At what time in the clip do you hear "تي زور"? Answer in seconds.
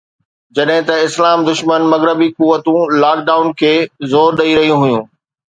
3.59-4.29